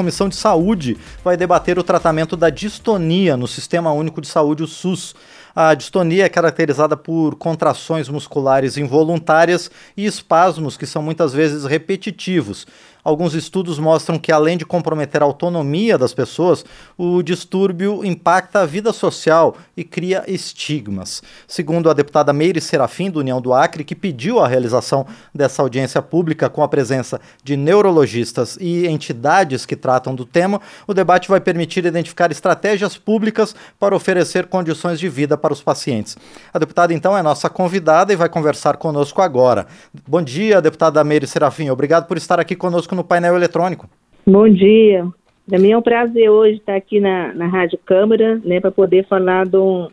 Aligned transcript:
Comissão 0.00 0.30
de 0.30 0.36
Saúde 0.36 0.96
vai 1.22 1.36
debater 1.36 1.78
o 1.78 1.82
tratamento 1.82 2.34
da 2.34 2.48
distonia 2.48 3.36
no 3.36 3.46
Sistema 3.46 3.92
Único 3.92 4.22
de 4.22 4.28
Saúde, 4.28 4.62
o 4.62 4.66
SUS. 4.66 5.14
A 5.54 5.74
distonia 5.74 6.24
é 6.24 6.28
caracterizada 6.30 6.96
por 6.96 7.34
contrações 7.34 8.08
musculares 8.08 8.78
involuntárias 8.78 9.70
e 9.94 10.06
espasmos 10.06 10.78
que 10.78 10.86
são 10.86 11.02
muitas 11.02 11.34
vezes 11.34 11.66
repetitivos. 11.66 12.66
Alguns 13.02 13.34
estudos 13.34 13.78
mostram 13.78 14.18
que, 14.18 14.30
além 14.30 14.56
de 14.56 14.66
comprometer 14.66 15.22
a 15.22 15.24
autonomia 15.24 15.96
das 15.96 16.12
pessoas, 16.12 16.64
o 16.98 17.22
distúrbio 17.22 18.04
impacta 18.04 18.60
a 18.60 18.66
vida 18.66 18.92
social 18.92 19.56
e 19.76 19.82
cria 19.82 20.24
estigmas. 20.26 21.22
Segundo 21.48 21.88
a 21.88 21.94
deputada 21.94 22.32
Meire 22.32 22.60
Serafim, 22.60 23.10
do 23.10 23.20
União 23.20 23.40
do 23.40 23.54
Acre, 23.54 23.84
que 23.84 23.94
pediu 23.94 24.38
a 24.38 24.46
realização 24.46 25.06
dessa 25.34 25.62
audiência 25.62 26.02
pública 26.02 26.48
com 26.50 26.62
a 26.62 26.68
presença 26.68 27.20
de 27.42 27.56
neurologistas 27.56 28.58
e 28.60 28.86
entidades 28.86 29.64
que 29.64 29.76
tratam 29.76 30.14
do 30.14 30.24
tema, 30.24 30.60
o 30.86 30.92
debate 30.92 31.28
vai 31.28 31.40
permitir 31.40 31.84
identificar 31.86 32.30
estratégias 32.30 32.98
públicas 32.98 33.54
para 33.78 33.96
oferecer 33.96 34.46
condições 34.46 34.98
de 34.98 35.08
vida 35.08 35.36
para 35.36 35.52
os 35.52 35.62
pacientes. 35.62 36.16
A 36.52 36.58
deputada, 36.58 36.92
então, 36.92 37.16
é 37.16 37.22
nossa 37.22 37.48
convidada 37.48 38.12
e 38.12 38.16
vai 38.16 38.28
conversar 38.28 38.76
conosco 38.76 39.22
agora. 39.22 39.66
Bom 40.06 40.22
dia, 40.22 40.60
deputada 40.60 41.02
Meire 41.02 41.26
Serafim. 41.26 41.70
Obrigado 41.70 42.06
por 42.06 42.16
estar 42.16 42.38
aqui 42.38 42.54
conosco 42.54 42.89
conosco 42.90 42.94
no 42.94 43.04
painel 43.04 43.36
eletrônico. 43.36 43.88
Bom 44.26 44.48
dia. 44.48 45.06
Para 45.48 45.58
mim 45.58 45.70
é 45.70 45.78
um 45.78 45.82
prazer 45.82 46.28
hoje 46.28 46.58
estar 46.58 46.76
aqui 46.76 47.00
na, 47.00 47.32
na 47.32 47.46
Rádio 47.46 47.78
Câmara, 47.84 48.40
né, 48.44 48.60
para 48.60 48.70
poder 48.70 49.06
falar 49.06 49.46
de 49.46 49.56
um, 49.56 49.88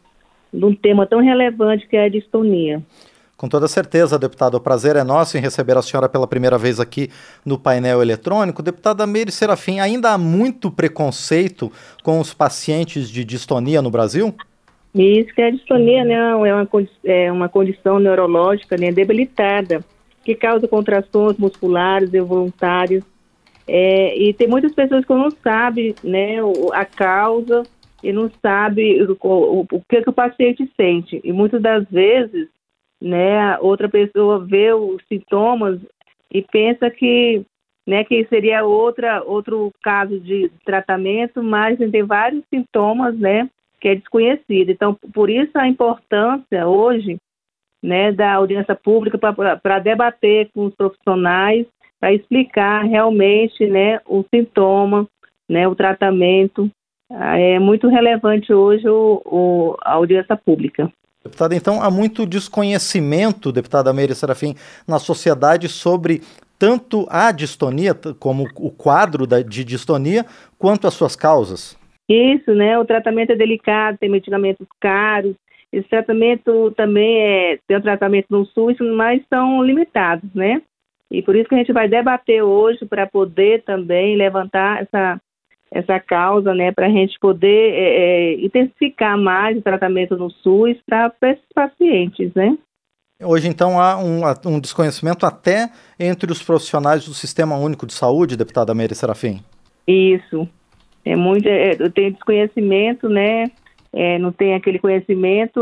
de 0.54 0.66
um 0.66 0.76
tema 0.76 1.06
tão 1.06 1.20
relevante 1.20 1.88
que 1.88 1.96
é 1.96 2.06
a 2.06 2.10
distonia. 2.10 2.82
Com 3.36 3.48
toda 3.48 3.68
certeza, 3.68 4.18
deputado. 4.18 4.56
O 4.56 4.60
prazer 4.60 4.96
é 4.96 5.04
nosso 5.04 5.38
em 5.38 5.42
receber 5.42 5.78
a 5.78 5.82
senhora 5.82 6.10
pela 6.10 6.28
primeira 6.28 6.58
vez 6.58 6.80
aqui 6.80 7.10
no 7.46 7.58
painel 7.58 8.02
eletrônico. 8.02 8.64
Deputada 8.64 9.06
Meire 9.06 9.32
Serafim, 9.32 9.80
ainda 9.80 10.12
há 10.12 10.18
muito 10.18 10.72
preconceito 10.72 11.72
com 12.04 12.20
os 12.20 12.34
pacientes 12.34 13.10
de 13.10 13.24
distonia 13.24 13.80
no 13.80 13.92
Brasil? 13.92 14.34
Isso, 14.96 15.34
que 15.36 15.42
a 15.42 15.52
distonia 15.52 16.04
né, 16.04 16.16
é, 16.16 16.36
uma, 16.36 16.68
é 17.04 17.32
uma 17.32 17.48
condição 17.48 18.00
neurológica 18.00 18.76
né, 18.76 18.92
debilitada 18.92 19.84
que 20.28 20.36
causa 20.36 20.68
contrações 20.68 21.38
musculares 21.38 22.14
involuntárias. 22.14 23.02
É, 23.66 24.18
e 24.18 24.34
tem 24.34 24.46
muitas 24.46 24.76
pessoas 24.76 25.06
que 25.06 25.14
não 25.14 25.32
sabem 25.32 25.96
né, 26.04 26.36
a 26.74 26.84
causa 26.84 27.64
e 28.04 28.12
não 28.12 28.30
sabem 28.42 29.02
o, 29.04 29.18
o, 29.22 29.62
o 29.62 29.82
que, 29.88 30.02
que 30.02 30.10
o 30.10 30.14
paciente 30.14 30.70
sente. 30.76 31.22
E 31.24 31.32
muitas 31.32 31.62
das 31.62 31.90
vezes, 31.90 32.50
né, 33.02 33.58
outra 33.60 33.88
pessoa 33.88 34.46
vê 34.46 34.74
os 34.74 35.02
sintomas 35.08 35.80
e 36.30 36.42
pensa 36.42 36.90
que, 36.90 37.46
né, 37.88 38.04
que 38.04 38.26
seria 38.26 38.66
outra, 38.66 39.24
outro 39.24 39.72
caso 39.82 40.20
de 40.20 40.52
tratamento, 40.66 41.42
mas 41.42 41.78
tem 41.78 42.04
vários 42.04 42.44
sintomas, 42.54 43.18
né, 43.18 43.50
que 43.80 43.88
é 43.88 43.96
desconhecido. 43.96 44.72
Então, 44.72 44.94
por 45.14 45.30
isso 45.30 45.58
a 45.58 45.70
importância 45.70 46.68
hoje 46.68 47.18
né, 47.84 48.12
da 48.12 48.34
audiência 48.34 48.76
pública 48.76 49.18
para 49.18 49.80
debater 49.80 50.50
com 50.54 50.66
os 50.66 50.76
profissionais, 50.76 51.66
para 52.00 52.14
explicar 52.14 52.84
realmente 52.84 53.66
né, 53.68 54.00
o 54.06 54.24
sintoma, 54.34 55.08
né, 55.50 55.68
o 55.68 55.76
tratamento. 55.76 56.70
Ah, 57.10 57.40
é 57.40 57.58
muito 57.58 57.88
relevante 57.88 58.54
hoje 58.54 58.88
o, 58.88 59.22
o, 59.26 59.78
a 59.82 59.94
audiência 59.94 60.36
pública. 60.36 60.92
Deputada, 61.24 61.56
então 61.56 61.82
há 61.82 61.90
muito 61.90 62.26
desconhecimento, 62.26 63.52
deputada 63.52 63.94
Meire 63.94 64.16
Serafim, 64.16 64.56
na 64.88 65.00
sociedade 65.00 65.68
sobre 65.68 66.22
tanto 66.60 67.06
a 67.10 67.32
distonia, 67.32 67.94
como 68.20 68.48
o 68.56 68.72
quadro 68.72 69.28
da, 69.28 69.42
de 69.42 69.64
distonia, 69.64 70.26
quanto 70.58 70.88
as 70.88 70.94
suas 70.94 71.16
causas. 71.16 71.78
Isso, 72.10 72.54
né? 72.54 72.80
O 72.80 72.86
tratamento 72.86 73.32
é 73.32 73.36
delicado, 73.36 73.98
tem 73.98 74.10
medicamentos 74.10 74.66
caros, 74.80 75.36
esse 75.72 75.88
tratamento 75.90 76.72
também 76.72 77.22
é, 77.22 77.60
tem 77.68 77.78
um 77.78 77.82
tratamento 77.82 78.28
no 78.30 78.46
SUS, 78.46 78.78
mas 78.96 79.22
são 79.30 79.62
limitados, 79.64 80.30
né? 80.34 80.62
E 81.12 81.22
por 81.22 81.36
isso 81.36 81.48
que 81.48 81.56
a 81.56 81.58
gente 81.58 81.74
vai 81.74 81.88
debater 81.88 82.44
hoje 82.44 82.86
para 82.86 83.08
poder 83.08 83.64
também 83.64 84.16
levantar 84.16 84.82
essa, 84.82 85.22
essa 85.72 86.00
causa, 86.00 86.54
né? 86.54 86.72
Para 86.72 86.88
a 86.88 86.90
gente 86.90 87.18
poder 87.20 87.74
é, 87.74 88.34
é, 88.34 88.46
intensificar 88.46 89.18
mais 89.18 89.58
o 89.58 89.62
tratamento 89.62 90.16
no 90.18 90.30
SUS 90.30 90.78
para 90.86 91.14
esses 91.24 91.46
pacientes, 91.54 92.34
né? 92.34 92.58
Hoje, 93.24 93.48
então, 93.48 93.80
há 93.80 93.98
um, 93.98 94.22
um, 94.46 94.60
desconhecimento 94.60 95.26
até 95.26 95.72
entre 96.00 96.32
os 96.32 96.44
profissionais 96.44 97.04
do 97.06 97.16
Sistema 97.16 97.58
Único 97.58 97.88
de 97.88 97.94
Saúde, 97.94 98.38
deputada 98.38 98.76
Meire 98.76 98.94
Serafim? 98.94 99.42
Isso. 99.88 100.48
É 101.04 101.16
muito, 101.16 101.48
é, 101.48 101.76
tem 101.90 102.12
desconhecimento, 102.12 103.10
né? 103.10 103.50
É, 104.00 104.20
não 104.20 104.32
tem 104.32 104.54
aquele 104.54 104.78
conhecimento 104.78 105.60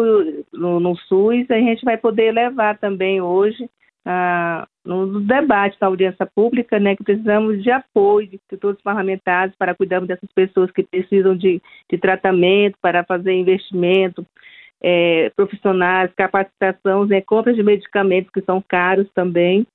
no, 0.52 0.78
no, 0.78 0.98
SUS, 0.98 1.50
a 1.50 1.58
gente 1.58 1.86
vai 1.86 1.96
poder 1.96 2.34
levar 2.34 2.78
também 2.78 3.22
hoje 3.22 3.70
ah, 4.06 4.68
no 4.84 5.22
debate 5.22 5.80
da 5.80 5.88
audiência 5.88 6.30
pública, 6.36 6.78
né, 6.78 6.98
que 6.98 7.04
precisamos 7.06 7.64
de 7.64 7.72
apoio 7.72 8.28
de, 8.28 8.40
todos 8.60 8.76
os 8.76 8.84
parlamentares 8.84 9.56
para 9.58 9.74
cuidarmos 9.74 10.10
dessas 10.10 10.30
pessoas 10.36 10.70
que 10.70 10.84
precisam 10.84 11.34
de, 11.34 11.62
de 11.90 11.98
tratamento, 11.98 12.78
para 12.82 13.06
fazer 13.06 13.32
investimento, 13.32 14.26
é, 14.84 15.32
profissionais, 15.34 16.12
capacitação, 16.14 17.06
né, 17.06 17.22
compras 17.22 17.56
de 17.56 17.64
medicamentos 17.64 18.30
que 18.34 18.42
são 18.42 18.62
caros 18.68 19.08
também. 19.16 19.66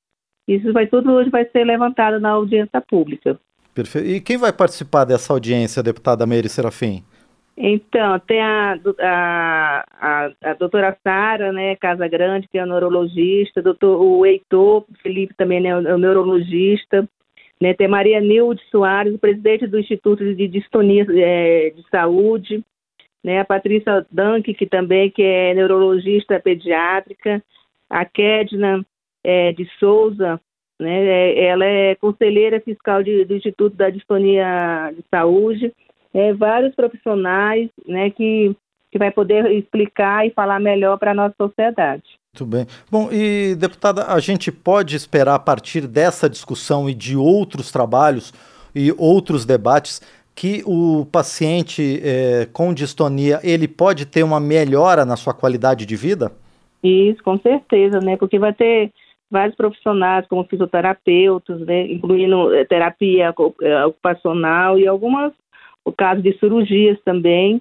Isso 0.46 0.70
vai 0.70 0.86
tudo 0.86 1.12
hoje 1.12 1.30
vai 1.30 1.46
ser 1.46 1.64
levantado 1.64 2.20
na 2.20 2.28
audiência 2.28 2.80
pública. 2.82 3.40
Perfeito. 3.74 4.06
E 4.06 4.20
quem 4.20 4.36
vai 4.36 4.52
participar 4.52 5.04
dessa 5.06 5.32
audiência, 5.32 5.82
deputada 5.82 6.26
Meire 6.26 6.48
Serafim? 6.50 7.02
Então, 7.56 8.18
tem 8.20 8.40
a, 8.40 8.78
a, 9.00 9.84
a, 10.00 10.30
a 10.42 10.54
doutora 10.54 10.96
Sara, 11.02 11.52
né, 11.52 11.76
Casa 11.76 12.08
Grande, 12.08 12.48
que 12.48 12.58
é 12.58 12.64
neurologista, 12.64 13.60
doutor, 13.60 14.00
o 14.00 14.24
Heitor 14.24 14.84
Felipe 15.02 15.34
também 15.34 15.60
né, 15.60 15.68
é 15.68 15.96
neurologista, 15.98 17.06
né, 17.60 17.74
tem 17.74 17.86
Maria 17.86 18.20
Nilde 18.20 18.62
Soares, 18.70 19.18
presidente 19.18 19.66
do 19.66 19.78
Instituto 19.78 20.34
de 20.34 20.48
Distonia 20.48 21.06
é, 21.10 21.70
de 21.70 21.84
Saúde, 21.90 22.64
né, 23.22 23.40
a 23.40 23.44
Patrícia 23.44 24.06
Dank, 24.10 24.54
que 24.54 24.66
também 24.66 25.10
que 25.10 25.22
é 25.22 25.52
neurologista 25.52 26.40
pediátrica, 26.40 27.42
a 27.90 28.04
Kedna 28.06 28.84
é, 29.22 29.52
de 29.52 29.68
Souza, 29.78 30.40
né, 30.80 31.04
é, 31.04 31.44
ela 31.44 31.66
é 31.66 31.94
conselheira 31.96 32.58
fiscal 32.60 33.02
de, 33.02 33.24
do 33.26 33.36
Instituto 33.36 33.76
da 33.76 33.90
Distonia 33.90 34.90
de 34.96 35.04
Saúde, 35.10 35.74
é, 36.14 36.32
vários 36.32 36.74
profissionais 36.74 37.68
né, 37.86 38.10
que, 38.10 38.54
que 38.90 38.98
vai 38.98 39.10
poder 39.10 39.50
explicar 39.52 40.26
e 40.26 40.30
falar 40.30 40.60
melhor 40.60 40.98
para 40.98 41.12
a 41.12 41.14
nossa 41.14 41.34
sociedade. 41.36 42.02
Muito 42.34 42.46
bem. 42.46 42.66
Bom, 42.90 43.08
e 43.10 43.56
deputada, 43.56 44.06
a 44.06 44.20
gente 44.20 44.52
pode 44.52 44.94
esperar 44.94 45.34
a 45.34 45.38
partir 45.38 45.86
dessa 45.86 46.30
discussão 46.30 46.88
e 46.88 46.94
de 46.94 47.16
outros 47.16 47.72
trabalhos 47.72 48.32
e 48.74 48.92
outros 48.96 49.44
debates 49.44 50.00
que 50.34 50.62
o 50.64 51.06
paciente 51.10 52.00
é, 52.04 52.46
com 52.52 52.72
distonia 52.72 53.40
ele 53.42 53.66
pode 53.66 54.06
ter 54.06 54.22
uma 54.22 54.38
melhora 54.38 55.04
na 55.04 55.16
sua 55.16 55.34
qualidade 55.34 55.84
de 55.84 55.96
vida? 55.96 56.30
Isso, 56.82 57.22
com 57.22 57.36
certeza, 57.38 58.00
né? 58.00 58.16
Porque 58.16 58.38
vai 58.38 58.54
ter 58.54 58.90
vários 59.30 59.54
profissionais 59.54 60.26
como 60.26 60.44
fisioterapeutas, 60.44 61.60
né? 61.60 61.86
incluindo 61.86 62.54
eh, 62.54 62.64
terapia 62.64 63.32
eh, 63.62 63.86
ocupacional 63.86 64.78
e 64.78 64.88
algumas 64.88 65.32
o 65.84 65.92
caso 65.92 66.22
de 66.22 66.36
cirurgias 66.38 66.98
também, 67.04 67.60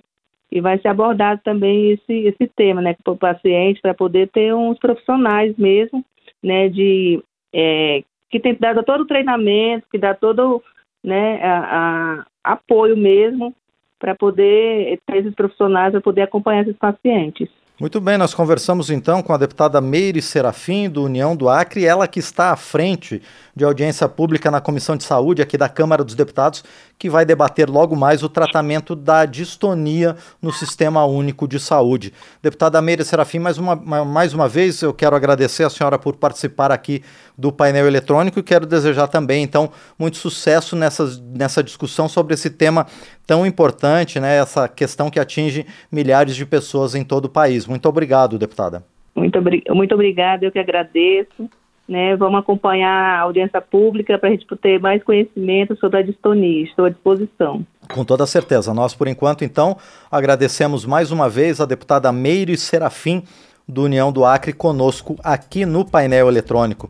e 0.52 0.60
vai 0.60 0.80
ser 0.80 0.88
abordado 0.88 1.42
também 1.44 1.92
esse, 1.92 2.14
esse 2.14 2.48
tema, 2.56 2.82
né, 2.82 2.96
para 3.04 3.14
o 3.14 3.18
paciente, 3.18 3.82
para 3.82 3.94
poder 3.94 4.30
ter 4.30 4.54
uns 4.54 4.80
profissionais 4.80 5.56
mesmo, 5.58 6.04
né, 6.42 6.70
de, 6.70 7.24
é, 7.54 8.04
que 8.30 8.40
tem 8.40 8.56
dado 8.56 8.84
todo 8.84 9.02
o 9.02 9.08
treinamento, 9.08 9.88
que 9.92 9.98
dá 9.98 10.14
todo, 10.14 10.64
né, 11.04 11.40
a, 11.44 12.26
a 12.44 12.54
apoio 12.54 12.98
mesmo, 12.98 13.54
para 14.00 14.16
poder 14.16 15.00
ter 15.06 15.18
esses 15.18 15.36
profissionais, 15.36 15.92
para 15.92 16.02
poder 16.02 16.22
acompanhar 16.24 16.62
esses 16.62 16.78
pacientes. 16.78 17.50
Muito 17.80 18.02
bem, 18.02 18.18
nós 18.18 18.34
conversamos 18.34 18.90
então 18.90 19.22
com 19.24 19.32
a 19.32 19.38
deputada 19.38 19.80
Meire 19.80 20.22
Serafim, 20.22 20.90
do 20.90 21.06
União 21.06 21.34
do 21.34 21.48
Acre, 21.48 21.86
ela 21.86 22.10
que 22.10 22.20
está 22.20 22.52
à 22.52 22.58
frente 22.58 23.22
de 23.56 23.64
audiência 23.64 24.08
pública 24.10 24.52
na 24.52 24.60
Comissão 24.60 24.98
de 24.98 25.06
Saúde 25.06 25.42
aqui 25.42 25.58
da 25.58 25.70
Câmara 25.70 26.04
dos 26.04 26.14
Deputados, 26.14 26.62
que 26.98 27.10
vai 27.10 27.26
debater 27.26 27.70
logo 27.70 27.96
mais 27.96 28.22
o 28.22 28.28
tratamento 28.28 28.98
da 28.98 29.26
distonia 29.26 30.18
no 30.42 30.52
Sistema 30.52 31.06
Único 31.06 31.48
de 31.48 31.58
Saúde. 31.58 32.14
Deputada 32.44 32.82
Meire 32.82 33.06
Serafim, 33.06 33.40
mais 33.40 33.58
uma, 33.58 33.78
mais 33.78 34.34
uma 34.34 34.50
vez 34.50 34.82
eu 34.82 34.94
quero 34.94 35.16
agradecer 35.16 35.64
a 35.64 35.70
senhora 35.70 35.98
por 35.98 36.18
participar 36.18 36.74
aqui 36.74 37.02
do 37.38 37.50
painel 37.50 37.88
eletrônico 37.88 38.40
e 38.40 38.44
quero 38.44 38.66
desejar 38.66 39.08
também, 39.08 39.42
então, 39.42 39.72
muito 39.98 40.18
sucesso 40.18 40.76
nessa, 40.76 41.10
nessa 41.34 41.64
discussão 41.64 42.10
sobre 42.10 42.34
esse 42.34 42.50
tema 42.50 42.86
tão 43.26 43.46
importante, 43.46 44.20
né, 44.20 44.38
essa 44.38 44.68
questão 44.68 45.10
que 45.10 45.20
atinge 45.20 45.66
milhares 45.90 46.36
de 46.36 46.46
pessoas 46.46 46.96
em 46.96 47.04
todo 47.04 47.26
o 47.26 47.30
país. 47.30 47.69
Muito 47.70 47.88
obrigado, 47.88 48.38
deputada. 48.38 48.84
Muito, 49.16 49.40
muito 49.76 49.94
obrigada, 49.94 50.46
eu 50.46 50.52
que 50.52 50.60
agradeço. 50.60 51.50
né? 51.88 52.16
Vamos 52.16 52.40
acompanhar 52.40 53.20
a 53.20 53.22
audiência 53.22 53.60
pública 53.60 54.18
para 54.18 54.30
a 54.30 54.32
gente 54.32 54.46
ter 54.62 54.80
mais 54.80 55.04
conhecimento 55.04 55.76
sobre 55.78 56.00
a 56.00 56.02
distonia. 56.04 56.64
Estou 56.64 56.86
à 56.86 56.90
disposição. 56.90 57.66
Com 57.92 58.06
toda 58.06 58.26
certeza. 58.28 58.74
Nós, 58.74 58.94
por 58.94 59.08
enquanto, 59.08 59.44
então, 59.44 59.76
agradecemos 60.12 60.86
mais 60.86 61.12
uma 61.12 61.28
vez 61.28 61.60
a 61.60 61.66
deputada 61.66 62.12
Meire 62.12 62.56
Serafim, 62.56 63.24
do 63.68 63.84
União 63.84 64.12
do 64.12 64.24
Acre, 64.26 64.54
conosco 64.54 65.16
aqui 65.24 65.66
no 65.66 65.84
painel 65.84 66.28
eletrônico. 66.28 66.88